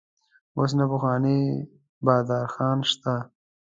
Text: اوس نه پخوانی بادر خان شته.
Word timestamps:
اوس 0.57 0.71
نه 0.79 0.85
پخوانی 0.91 1.39
بادر 2.05 2.45
خان 2.53 2.79
شته. 2.89 3.13